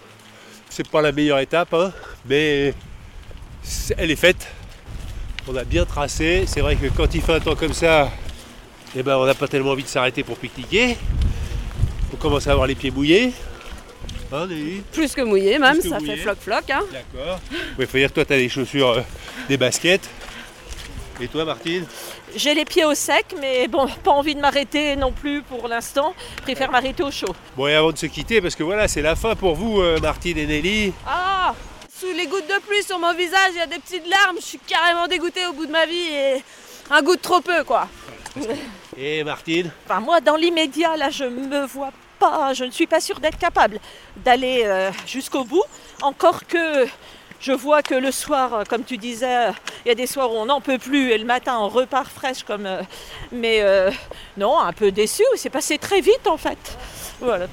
C'est 0.76 0.88
pas 0.88 1.00
la 1.00 1.12
meilleure 1.12 1.38
étape, 1.38 1.72
hein, 1.72 1.92
mais 2.28 2.74
elle 3.96 4.10
est 4.10 4.16
faite. 4.16 4.48
On 5.46 5.54
a 5.54 5.62
bien 5.62 5.84
tracé. 5.84 6.46
C'est 6.48 6.62
vrai 6.62 6.74
que 6.74 6.88
quand 6.88 7.14
il 7.14 7.22
fait 7.22 7.34
un 7.34 7.38
temps 7.38 7.54
comme 7.54 7.72
ça, 7.72 8.10
eh 8.96 9.04
ben, 9.04 9.16
on 9.16 9.24
n'a 9.24 9.34
pas 9.34 9.46
tellement 9.46 9.70
envie 9.70 9.84
de 9.84 9.88
s'arrêter 9.88 10.24
pour 10.24 10.36
pique-niquer. 10.36 10.96
On 12.12 12.16
commence 12.16 12.48
à 12.48 12.50
avoir 12.50 12.66
les 12.66 12.74
pieds 12.74 12.90
mouillés. 12.90 13.32
Hein, 14.32 14.48
Plus 14.90 15.14
que 15.14 15.20
mouillé 15.20 15.60
même, 15.60 15.76
que 15.76 15.88
ça 15.88 16.00
mouillé. 16.00 16.16
fait 16.16 16.22
floc-floc. 16.22 16.68
Hein. 16.68 16.82
D'accord. 16.90 17.38
Il 17.78 17.86
faut 17.86 17.96
dire 17.96 18.08
que 18.08 18.14
toi, 18.14 18.24
tu 18.24 18.32
as 18.32 18.38
des 18.38 18.48
chaussures, 18.48 18.90
euh, 18.94 19.02
des 19.48 19.56
baskets. 19.56 20.10
Et 21.20 21.28
toi, 21.28 21.44
Martine 21.44 21.86
J'ai 22.34 22.54
les 22.54 22.64
pieds 22.64 22.84
au 22.84 22.94
sec, 22.94 23.26
mais 23.40 23.68
bon, 23.68 23.86
pas 24.04 24.10
envie 24.10 24.34
de 24.34 24.40
m'arrêter 24.40 24.96
non 24.96 25.12
plus 25.12 25.42
pour 25.42 25.68
l'instant. 25.68 26.14
Je 26.38 26.42
préfère 26.42 26.70
m'arrêter 26.70 27.02
au 27.02 27.10
chaud. 27.10 27.34
Bon, 27.56 27.66
et 27.68 27.74
avant 27.74 27.92
de 27.92 27.98
se 27.98 28.06
quitter, 28.06 28.40
parce 28.40 28.54
que 28.56 28.64
voilà, 28.64 28.88
c'est 28.88 29.02
la 29.02 29.14
fin 29.14 29.34
pour 29.36 29.54
vous, 29.54 29.80
euh, 29.80 29.98
Martine 30.00 30.38
et 30.38 30.46
Nelly. 30.46 30.92
Ah 31.06 31.54
Sous 31.88 32.12
les 32.16 32.26
gouttes 32.26 32.48
de 32.48 32.60
pluie 32.66 32.82
sur 32.82 32.98
mon 32.98 33.14
visage, 33.14 33.50
il 33.52 33.58
y 33.58 33.60
a 33.60 33.66
des 33.66 33.78
petites 33.78 34.08
larmes. 34.08 34.36
Je 34.40 34.44
suis 34.44 34.58
carrément 34.58 35.06
dégoûtée 35.06 35.46
au 35.46 35.52
bout 35.52 35.66
de 35.66 35.72
ma 35.72 35.86
vie 35.86 36.08
et 36.12 36.42
un 36.90 37.02
goût 37.02 37.16
de 37.16 37.20
trop 37.20 37.40
peu, 37.40 37.62
quoi. 37.64 37.88
Et 38.96 39.24
Martine 39.24 39.70
Enfin, 39.88 40.00
moi, 40.00 40.20
dans 40.20 40.36
l'immédiat, 40.36 40.96
là, 40.96 41.10
je 41.10 41.24
me 41.24 41.64
vois 41.66 41.92
pas, 42.18 42.54
je 42.54 42.64
ne 42.64 42.70
suis 42.70 42.86
pas 42.86 43.00
sûre 43.00 43.20
d'être 43.20 43.38
capable 43.38 43.78
d'aller 44.24 44.62
euh, 44.64 44.90
jusqu'au 45.06 45.44
bout. 45.44 45.64
Encore 46.02 46.46
que 46.46 46.86
je 47.44 47.52
vois 47.52 47.82
que 47.82 47.94
le 47.94 48.10
soir, 48.10 48.54
euh, 48.54 48.62
comme 48.64 48.84
tu 48.84 48.96
disais, 48.96 49.50
il 49.84 49.88
y 49.88 49.90
a 49.90 49.94
des 49.94 50.06
soirs 50.06 50.32
où 50.32 50.36
on 50.36 50.46
n'en 50.46 50.62
peut 50.62 50.78
plus 50.78 51.10
et 51.10 51.18
le 51.18 51.26
matin 51.26 51.58
on 51.58 51.68
repart 51.68 52.10
fraîche 52.10 52.42
comme. 52.42 52.64
euh, 52.64 52.82
mais 53.32 53.60
euh, 53.60 53.90
non, 54.38 54.58
un 54.58 54.72
peu 54.72 54.90
déçu. 54.90 55.22
C'est 55.36 55.50
passé 55.50 55.76
très 55.76 56.00
vite 56.00 56.26
en 56.26 56.38
fait. 56.38 56.78
Voilà. 57.20 57.46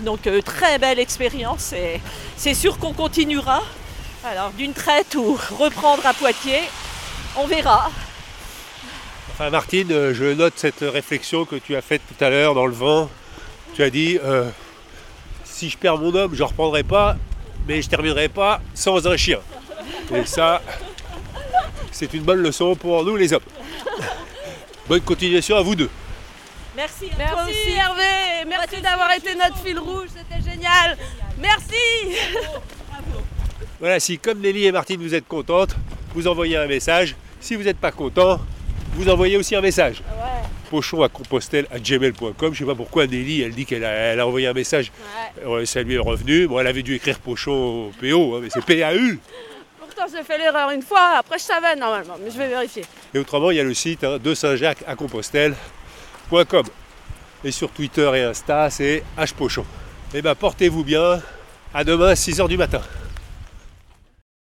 Donc 0.00 0.20
très 0.44 0.78
belle 0.78 1.00
expérience 1.00 1.72
et 1.72 2.00
c'est 2.36 2.54
sûr 2.54 2.78
qu'on 2.78 2.92
continuera. 2.92 3.62
Alors 4.24 4.50
d'une 4.50 4.72
traite 4.72 5.14
ou 5.16 5.38
reprendre 5.58 6.06
à 6.06 6.14
Poitiers, 6.14 6.62
on 7.36 7.46
verra. 7.46 7.90
Enfin, 9.32 9.50
Martine, 9.50 10.12
je 10.12 10.32
note 10.32 10.54
cette 10.56 10.80
réflexion 10.80 11.44
que 11.44 11.56
tu 11.56 11.74
as 11.74 11.82
faite 11.82 12.02
tout 12.06 12.24
à 12.24 12.30
l'heure 12.30 12.54
dans 12.54 12.66
le 12.66 12.72
vent. 12.72 13.10
Tu 13.74 13.82
as 13.82 13.90
dit 13.90 14.18
si 15.44 15.68
je 15.68 15.76
perds 15.76 15.98
mon 15.98 16.14
homme, 16.14 16.34
je 16.34 16.42
ne 16.42 16.48
reprendrai 16.48 16.82
pas, 16.82 17.16
mais 17.66 17.82
je 17.82 17.88
terminerai 17.88 18.28
pas 18.28 18.60
sans 18.74 19.06
un 19.06 19.16
chien. 19.16 19.38
Et 20.14 20.24
ça, 20.24 20.62
c'est 21.90 22.12
une 22.14 22.22
bonne 22.22 22.42
leçon 22.42 22.74
pour 22.74 23.04
nous 23.04 23.16
les 23.16 23.32
hommes. 23.32 23.42
Bonne 24.88 25.00
continuation 25.00 25.56
à 25.56 25.62
vous 25.62 25.74
deux. 25.74 25.90
Merci, 26.76 27.06
à 27.18 27.30
toi 27.30 27.44
aussi 27.44 27.72
Hervé. 27.72 28.48
Merci 28.48 28.80
d'avoir 28.82 29.12
été 29.12 29.34
notre 29.34 29.58
fil 29.58 29.78
rouge, 29.78 30.08
c'était 30.08 30.42
génial. 30.42 30.98
Merci. 31.38 32.18
Voilà, 33.80 34.00
si 34.00 34.18
comme 34.18 34.40
Nelly 34.40 34.66
et 34.66 34.72
Martine 34.72 35.00
vous 35.00 35.14
êtes 35.14 35.26
contentes, 35.26 35.76
vous 36.14 36.26
envoyez 36.26 36.56
un 36.56 36.66
message. 36.66 37.16
Si 37.40 37.54
vous 37.54 37.62
n'êtes 37.62 37.78
pas 37.78 37.92
content, 37.92 38.40
vous 38.94 39.08
envoyez 39.08 39.36
aussi 39.36 39.54
un 39.54 39.60
message. 39.60 40.02
Pochon 40.74 41.04
à 41.04 41.08
compostelle 41.08 41.68
à 41.70 41.78
gmail.com. 41.78 42.52
Je 42.52 42.58
sais 42.58 42.64
pas 42.64 42.74
pourquoi 42.74 43.06
Nelly, 43.06 43.42
elle 43.42 43.54
dit 43.54 43.64
qu'elle 43.64 43.84
a, 43.84 43.92
elle 43.92 44.18
a 44.18 44.26
envoyé 44.26 44.48
un 44.48 44.52
message. 44.52 44.90
Ça 45.66 45.82
lui 45.82 45.94
est 45.94 45.98
revenu. 45.98 46.48
Bon, 46.48 46.58
elle 46.58 46.66
avait 46.66 46.82
dû 46.82 46.96
écrire 46.96 47.20
Pochon 47.20 47.52
au 47.52 47.92
PO, 48.00 48.34
hein, 48.34 48.40
mais 48.42 48.48
c'est 48.50 48.60
PAU. 48.60 49.18
Pourtant 49.78 50.06
j'ai 50.12 50.24
fait 50.24 50.36
l'erreur 50.36 50.70
une 50.70 50.82
fois, 50.82 51.18
après 51.18 51.38
je 51.38 51.44
savais 51.44 51.76
normalement, 51.76 52.16
mais 52.20 52.28
je 52.28 52.36
vais 52.36 52.48
vérifier. 52.48 52.82
Et 53.14 53.20
autrement, 53.20 53.52
il 53.52 53.58
y 53.58 53.60
a 53.60 53.62
le 53.62 53.72
site 53.72 54.02
hein, 54.02 54.18
de 54.18 54.34
Saint-Jacques 54.34 54.82
à 54.84 54.96
Compostelle.com. 54.96 56.64
Et 57.44 57.52
sur 57.52 57.70
Twitter 57.70 58.10
et 58.16 58.22
Insta, 58.22 58.68
c'est 58.68 59.04
hpochon. 59.16 59.64
Eh 60.12 60.22
ben, 60.22 60.34
portez-vous 60.34 60.82
bien. 60.82 61.22
À 61.72 61.84
demain, 61.84 62.14
6h 62.14 62.48
du 62.48 62.56
matin. 62.56 62.80